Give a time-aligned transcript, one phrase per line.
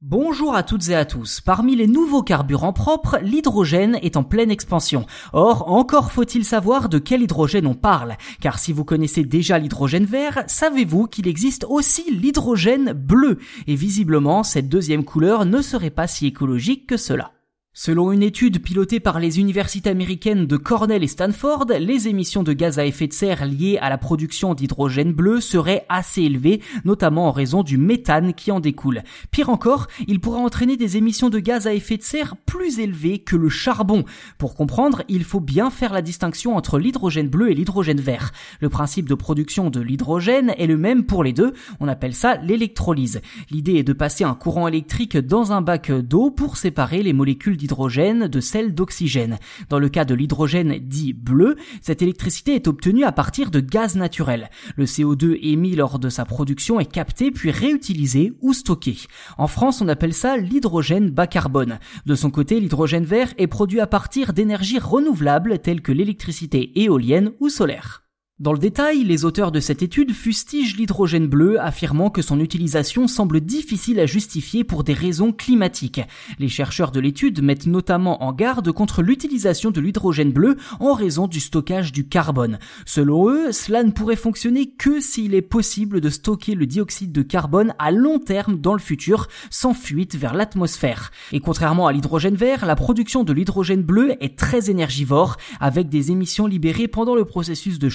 [0.00, 1.40] Bonjour à toutes et à tous.
[1.40, 5.06] Parmi les nouveaux carburants propres, l'hydrogène est en pleine expansion.
[5.32, 8.16] Or, encore faut-il savoir de quel hydrogène on parle.
[8.40, 13.38] Car si vous connaissez déjà l'hydrogène vert, savez-vous qu'il existe aussi l'hydrogène bleu?
[13.66, 17.32] Et visiblement, cette deuxième couleur ne serait pas si écologique que cela.
[17.80, 22.52] Selon une étude pilotée par les universités américaines de Cornell et Stanford, les émissions de
[22.52, 27.28] gaz à effet de serre liées à la production d'hydrogène bleu seraient assez élevées, notamment
[27.28, 29.04] en raison du méthane qui en découle.
[29.30, 33.20] Pire encore, il pourrait entraîner des émissions de gaz à effet de serre plus élevées
[33.20, 34.04] que le charbon.
[34.38, 38.32] Pour comprendre, il faut bien faire la distinction entre l'hydrogène bleu et l'hydrogène vert.
[38.60, 42.38] Le principe de production de l'hydrogène est le même pour les deux, on appelle ça
[42.38, 43.20] l'électrolyse.
[43.52, 47.56] L'idée est de passer un courant électrique dans un bac d'eau pour séparer les molécules
[47.56, 49.38] d'hydrogène de celle d'oxygène.
[49.68, 53.96] Dans le cas de l'hydrogène dit bleu, cette électricité est obtenue à partir de gaz
[53.96, 54.50] naturel.
[54.76, 58.96] Le CO2 émis lors de sa production est capté puis réutilisé ou stocké.
[59.36, 61.78] En France, on appelle ça l'hydrogène bas carbone.
[62.06, 67.32] De son côté, l'hydrogène vert est produit à partir d'énergies renouvelables telles que l'électricité éolienne
[67.40, 68.07] ou solaire.
[68.40, 73.08] Dans le détail, les auteurs de cette étude fustigent l'hydrogène bleu, affirmant que son utilisation
[73.08, 76.02] semble difficile à justifier pour des raisons climatiques.
[76.38, 81.26] Les chercheurs de l'étude mettent notamment en garde contre l'utilisation de l'hydrogène bleu en raison
[81.26, 82.60] du stockage du carbone.
[82.86, 87.22] Selon eux, cela ne pourrait fonctionner que s'il est possible de stocker le dioxyde de
[87.22, 91.10] carbone à long terme dans le futur, sans fuite vers l'atmosphère.
[91.32, 96.12] Et contrairement à l'hydrogène vert, la production de l'hydrogène bleu est très énergivore, avec des
[96.12, 97.88] émissions libérées pendant le processus de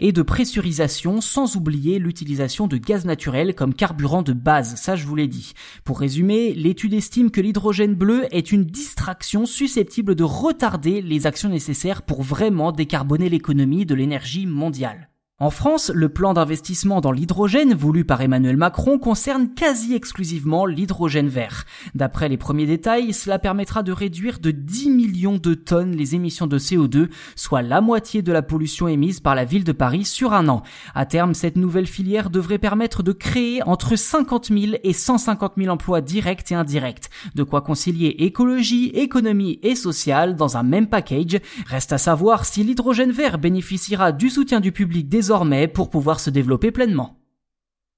[0.00, 5.06] et de pressurisation sans oublier l'utilisation de gaz naturel comme carburant de base, ça je
[5.06, 5.54] vous l'ai dit.
[5.84, 11.48] Pour résumer, l'étude estime que l'hydrogène bleu est une distraction susceptible de retarder les actions
[11.48, 15.08] nécessaires pour vraiment décarboner l'économie de l'énergie mondiale.
[15.40, 21.26] En France, le plan d'investissement dans l'hydrogène voulu par Emmanuel Macron concerne quasi exclusivement l'hydrogène
[21.26, 21.64] vert.
[21.96, 26.46] D'après les premiers détails, cela permettra de réduire de 10 millions de tonnes les émissions
[26.46, 30.32] de CO2, soit la moitié de la pollution émise par la ville de Paris sur
[30.32, 30.62] un an.
[30.94, 35.68] À terme, cette nouvelle filière devrait permettre de créer entre 50 000 et 150 000
[35.68, 37.10] emplois directs et indirects.
[37.34, 41.40] De quoi concilier écologie, économie et sociale dans un même package.
[41.66, 46.20] Reste à savoir si l'hydrogène vert bénéficiera du soutien du public des désormais pour pouvoir
[46.20, 47.16] se développer pleinement.